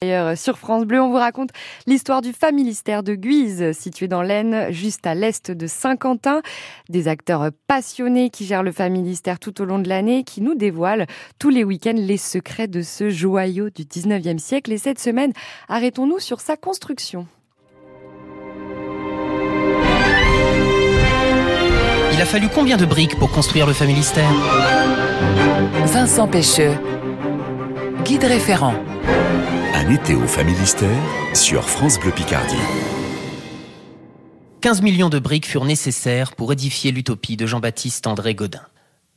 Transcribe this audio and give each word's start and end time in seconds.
D'ailleurs, 0.00 0.38
sur 0.38 0.58
France 0.58 0.84
Bleu, 0.84 1.02
on 1.02 1.08
vous 1.08 1.16
raconte 1.16 1.50
l'histoire 1.88 2.22
du 2.22 2.32
Familistère 2.32 3.02
de 3.02 3.16
Guise, 3.16 3.72
situé 3.72 4.06
dans 4.06 4.22
l'Aisne, 4.22 4.70
juste 4.70 5.04
à 5.08 5.16
l'est 5.16 5.50
de 5.50 5.66
Saint-Quentin. 5.66 6.40
Des 6.88 7.08
acteurs 7.08 7.50
passionnés 7.66 8.30
qui 8.30 8.46
gèrent 8.46 8.62
le 8.62 8.70
Familistère 8.70 9.40
tout 9.40 9.60
au 9.60 9.64
long 9.64 9.80
de 9.80 9.88
l'année, 9.88 10.22
qui 10.22 10.40
nous 10.40 10.54
dévoilent 10.54 11.06
tous 11.40 11.50
les 11.50 11.64
week-ends 11.64 11.96
les 11.96 12.16
secrets 12.16 12.68
de 12.68 12.80
ce 12.80 13.10
joyau 13.10 13.70
du 13.70 13.82
19e 13.82 14.38
siècle. 14.38 14.70
Et 14.70 14.78
cette 14.78 15.00
semaine, 15.00 15.32
arrêtons-nous 15.68 16.20
sur 16.20 16.38
sa 16.38 16.56
construction. 16.56 17.26
Il 22.12 22.22
a 22.22 22.24
fallu 22.24 22.46
combien 22.54 22.76
de 22.76 22.84
briques 22.84 23.18
pour 23.18 23.32
construire 23.32 23.66
le 23.66 23.72
Familistère? 23.72 24.30
Vincent 25.86 26.28
Pêcheux, 26.28 26.74
guide 28.04 28.22
référent. 28.22 28.74
Un 29.80 29.90
été 29.90 30.16
au 30.16 30.26
Familistère 30.26 31.00
sur 31.34 31.68
France 31.68 32.00
Bleu 32.00 32.10
Picardie. 32.10 32.56
15 34.60 34.82
millions 34.82 35.08
de 35.08 35.20
briques 35.20 35.46
furent 35.46 35.66
nécessaires 35.66 36.34
pour 36.34 36.52
édifier 36.52 36.90
l'utopie 36.90 37.36
de 37.36 37.46
Jean-Baptiste 37.46 38.08
André 38.08 38.34
Godin. 38.34 38.62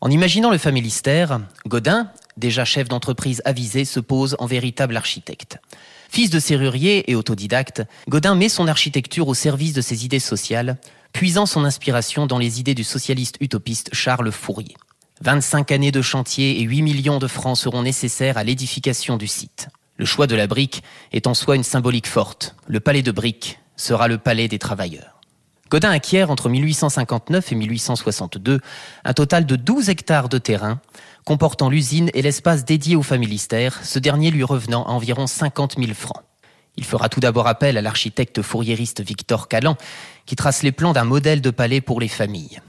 En 0.00 0.10
imaginant 0.10 0.52
le 0.52 0.58
Familistère, 0.58 1.40
Godin, 1.66 2.08
déjà 2.36 2.64
chef 2.64 2.86
d'entreprise 2.88 3.42
avisé, 3.44 3.84
se 3.84 3.98
pose 3.98 4.36
en 4.38 4.46
véritable 4.46 4.96
architecte. 4.96 5.58
Fils 6.08 6.30
de 6.30 6.38
serrurier 6.38 7.10
et 7.10 7.16
autodidacte, 7.16 7.82
Godin 8.08 8.36
met 8.36 8.48
son 8.48 8.68
architecture 8.68 9.26
au 9.26 9.34
service 9.34 9.72
de 9.72 9.80
ses 9.80 10.04
idées 10.04 10.20
sociales, 10.20 10.76
puisant 11.12 11.46
son 11.46 11.64
inspiration 11.64 12.28
dans 12.28 12.38
les 12.38 12.60
idées 12.60 12.76
du 12.76 12.84
socialiste 12.84 13.38
utopiste 13.40 13.90
Charles 13.92 14.30
Fourier. 14.30 14.76
25 15.20 15.72
années 15.72 15.90
de 15.90 16.02
chantier 16.02 16.60
et 16.60 16.62
8 16.62 16.82
millions 16.82 17.18
de 17.18 17.26
francs 17.26 17.58
seront 17.58 17.82
nécessaires 17.82 18.38
à 18.38 18.44
l'édification 18.44 19.16
du 19.16 19.26
site. 19.26 19.68
Le 19.96 20.04
choix 20.04 20.26
de 20.26 20.34
la 20.34 20.46
brique 20.46 20.82
est 21.12 21.26
en 21.26 21.34
soi 21.34 21.56
une 21.56 21.62
symbolique 21.62 22.08
forte. 22.08 22.56
Le 22.66 22.80
palais 22.80 23.02
de 23.02 23.12
briques 23.12 23.60
sera 23.76 24.08
le 24.08 24.18
palais 24.18 24.48
des 24.48 24.58
travailleurs. 24.58 25.20
Godin 25.70 25.90
acquiert 25.90 26.30
entre 26.30 26.48
1859 26.48 27.52
et 27.52 27.54
1862 27.54 28.60
un 29.04 29.12
total 29.12 29.46
de 29.46 29.56
12 29.56 29.88
hectares 29.88 30.28
de 30.28 30.38
terrain, 30.38 30.80
comportant 31.24 31.68
l'usine 31.68 32.10
et 32.12 32.22
l'espace 32.22 32.64
dédié 32.64 32.96
au 32.96 33.02
familistère, 33.02 33.84
ce 33.84 33.98
dernier 33.98 34.30
lui 34.30 34.44
revenant 34.44 34.84
à 34.84 34.90
environ 34.90 35.26
50 35.26 35.76
000 35.78 35.94
francs. 35.94 36.22
Il 36.76 36.84
fera 36.84 37.08
tout 37.08 37.20
d'abord 37.20 37.46
appel 37.46 37.78
à 37.78 37.82
l'architecte 37.82 38.42
fourriériste 38.42 39.00
Victor 39.00 39.48
Callan, 39.48 39.76
qui 40.26 40.36
trace 40.36 40.62
les 40.62 40.72
plans 40.72 40.92
d'un 40.92 41.04
modèle 41.04 41.40
de 41.40 41.50
palais 41.50 41.80
pour 41.80 42.00
les 42.00 42.08
familles. 42.08 42.60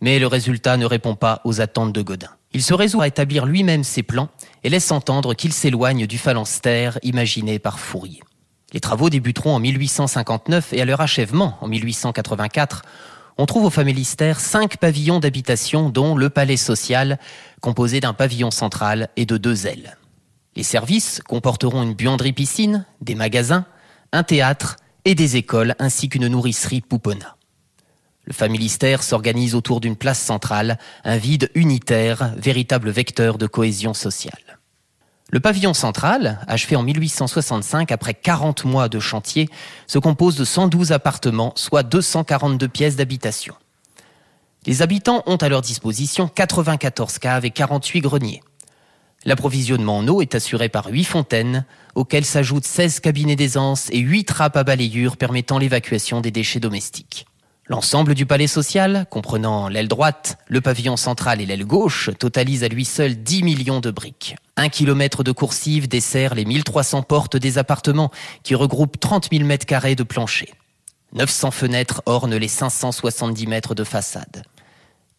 Mais 0.00 0.18
le 0.18 0.26
résultat 0.26 0.76
ne 0.76 0.86
répond 0.86 1.14
pas 1.14 1.40
aux 1.44 1.60
attentes 1.60 1.92
de 1.92 2.02
Godin. 2.02 2.30
Il 2.54 2.62
se 2.62 2.74
résout 2.74 3.00
à 3.00 3.08
établir 3.08 3.46
lui-même 3.46 3.84
ses 3.84 4.02
plans 4.02 4.28
et 4.62 4.68
laisse 4.68 4.90
entendre 4.90 5.34
qu'il 5.34 5.52
s'éloigne 5.52 6.06
du 6.06 6.18
phalanstère 6.18 6.98
imaginé 7.02 7.58
par 7.58 7.78
Fourier. 7.78 8.22
Les 8.72 8.80
travaux 8.80 9.10
débuteront 9.10 9.54
en 9.54 9.60
1859 9.60 10.72
et 10.72 10.80
à 10.80 10.84
leur 10.84 11.00
achèvement, 11.00 11.58
en 11.60 11.68
1884, 11.68 12.82
on 13.38 13.46
trouve 13.46 13.64
au 13.64 13.70
Familistère 13.70 14.40
cinq 14.40 14.76
pavillons 14.76 15.18
d'habitation, 15.18 15.88
dont 15.88 16.14
le 16.14 16.30
palais 16.30 16.56
social, 16.56 17.18
composé 17.60 18.00
d'un 18.00 18.12
pavillon 18.12 18.50
central 18.50 19.08
et 19.16 19.26
de 19.26 19.36
deux 19.36 19.66
ailes. 19.66 19.96
Les 20.54 20.62
services 20.62 21.22
comporteront 21.26 21.82
une 21.82 21.94
buanderie-piscine, 21.94 22.84
des 23.00 23.14
magasins, 23.14 23.64
un 24.12 24.22
théâtre 24.22 24.76
et 25.06 25.14
des 25.14 25.36
écoles, 25.36 25.74
ainsi 25.78 26.08
qu'une 26.08 26.28
nourricerie 26.28 26.82
Poupona. 26.82 27.36
Le 28.24 28.32
familistère 28.32 29.02
s'organise 29.02 29.54
autour 29.54 29.80
d'une 29.80 29.96
place 29.96 30.20
centrale, 30.20 30.78
un 31.04 31.16
vide 31.16 31.50
unitaire, 31.54 32.32
véritable 32.36 32.90
vecteur 32.90 33.36
de 33.36 33.46
cohésion 33.46 33.94
sociale. 33.94 34.58
Le 35.30 35.40
pavillon 35.40 35.74
central, 35.74 36.40
achevé 36.46 36.76
en 36.76 36.82
1865 36.82 37.90
après 37.90 38.14
40 38.14 38.64
mois 38.64 38.88
de 38.88 39.00
chantier, 39.00 39.48
se 39.86 39.98
compose 39.98 40.36
de 40.36 40.44
112 40.44 40.92
appartements, 40.92 41.52
soit 41.56 41.82
242 41.82 42.68
pièces 42.68 42.96
d'habitation. 42.96 43.54
Les 44.66 44.82
habitants 44.82 45.22
ont 45.26 45.36
à 45.36 45.48
leur 45.48 45.62
disposition 45.62 46.28
94 46.28 47.18
caves 47.18 47.44
et 47.44 47.50
48 47.50 48.00
greniers. 48.02 48.42
L'approvisionnement 49.24 49.98
en 49.98 50.06
eau 50.06 50.20
est 50.20 50.34
assuré 50.34 50.68
par 50.68 50.88
8 50.88 51.04
fontaines, 51.04 51.64
auxquelles 51.94 52.24
s'ajoutent 52.24 52.66
16 52.66 53.00
cabinets 53.00 53.36
d'aisance 53.36 53.88
et 53.90 53.98
8 53.98 54.24
trappes 54.24 54.56
à 54.56 54.64
balayure 54.64 55.16
permettant 55.16 55.58
l'évacuation 55.58 56.20
des 56.20 56.30
déchets 56.30 56.60
domestiques. 56.60 57.26
L'ensemble 57.68 58.14
du 58.14 58.26
palais 58.26 58.48
social, 58.48 59.06
comprenant 59.08 59.68
l'aile 59.68 59.86
droite, 59.86 60.36
le 60.48 60.60
pavillon 60.60 60.96
central 60.96 61.40
et 61.40 61.46
l'aile 61.46 61.64
gauche, 61.64 62.10
totalise 62.18 62.64
à 62.64 62.68
lui 62.68 62.84
seul 62.84 63.14
10 63.14 63.44
millions 63.44 63.80
de 63.80 63.92
briques. 63.92 64.34
Un 64.56 64.68
kilomètre 64.68 65.22
de 65.22 65.30
coursive 65.30 65.86
dessert 65.86 66.34
les 66.34 66.44
1300 66.44 67.02
portes 67.02 67.36
des 67.36 67.58
appartements 67.58 68.10
qui 68.42 68.56
regroupent 68.56 68.98
30 68.98 69.28
000 69.30 69.44
mètres 69.44 69.64
carrés 69.64 69.94
de 69.94 70.02
plancher. 70.02 70.52
900 71.12 71.52
fenêtres 71.52 72.02
ornent 72.04 72.36
les 72.36 72.48
570 72.48 73.46
mètres 73.46 73.76
de 73.76 73.84
façade. 73.84 74.42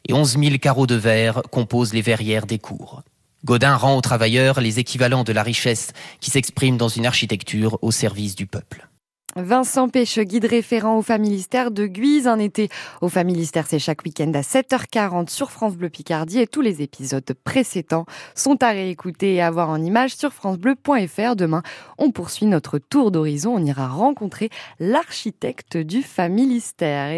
Et 0.10 0.14
11 0.14 0.38
000 0.38 0.58
carreaux 0.58 0.88
de 0.88 0.96
verre 0.96 1.44
composent 1.50 1.94
les 1.94 2.02
verrières 2.02 2.46
des 2.46 2.60
cours. 2.60 3.04
Godin 3.46 3.78
rend 3.78 3.96
aux 3.96 4.02
travailleurs 4.02 4.60
les 4.60 4.80
équivalents 4.80 5.24
de 5.24 5.32
la 5.32 5.44
richesse 5.44 5.94
qui 6.20 6.30
s'exprime 6.30 6.76
dans 6.76 6.90
une 6.90 7.06
architecture 7.06 7.80
au 7.82 7.92
service 7.92 8.36
du 8.36 8.48
peuple. 8.48 8.90
Vincent 9.36 9.90
Pêche, 9.90 10.20
guide 10.20 10.46
référent 10.46 10.98
au 10.98 11.02
Familistère 11.02 11.72
de 11.72 11.88
Guise. 11.88 12.28
Un 12.28 12.38
été 12.38 12.70
au 13.02 13.10
Familistère, 13.10 13.66
c'est 13.68 13.80
chaque 13.80 14.04
week-end 14.06 14.32
à 14.36 14.42
7h40 14.42 15.30
sur 15.30 15.50
France 15.50 15.76
Bleu 15.76 15.90
Picardie 15.90 16.40
et 16.40 16.48
tous 16.48 16.62
les 16.62 16.82
épisodes 16.82 17.34
précédents 17.44 18.06
sont 18.36 18.62
à 18.62 18.70
réécouter 18.70 19.34
et 19.34 19.42
à 19.42 19.50
voir 19.50 19.70
en 19.70 19.82
images 19.82 20.16
sur 20.16 20.34
francebleu.fr. 20.34 21.36
Demain, 21.36 21.64
on 21.98 22.12
poursuit 22.12 22.46
notre 22.46 22.78
tour 22.78 23.10
d'horizon. 23.10 23.56
On 23.56 23.66
ira 23.66 23.88
rencontrer 23.88 24.50
l'architecte 24.80 25.78
du 25.78 26.04
Familistère. 26.04 27.12